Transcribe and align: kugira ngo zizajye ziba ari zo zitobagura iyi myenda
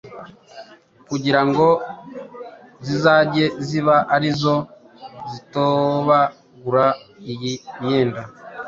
kugira 1.07 1.41
ngo 1.47 1.67
zizajye 2.85 3.45
ziba 3.67 3.95
ari 4.15 4.29
zo 4.41 4.55
zitobagura 5.31 6.85
iyi 7.31 7.53
myenda 7.79 8.21